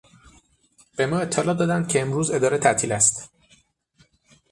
[0.97, 3.29] به ما اطلاع دادند که امروز اداره تعطیل است.